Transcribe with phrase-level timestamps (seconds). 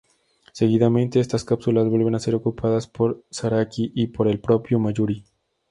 [0.51, 5.23] Seguidamente, estas cápsulas vuelven a ser ocupadas por Zaraki y por el propio Mayuri.